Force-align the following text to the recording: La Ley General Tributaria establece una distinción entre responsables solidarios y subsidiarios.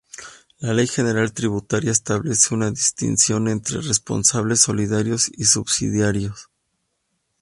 La 0.61 0.73
Ley 0.73 0.87
General 0.87 1.31
Tributaria 1.31 1.91
establece 1.91 2.55
una 2.55 2.71
distinción 2.71 3.47
entre 3.47 3.81
responsables 3.81 4.61
solidarios 4.61 5.29
y 5.37 5.45
subsidiarios. 5.45 6.49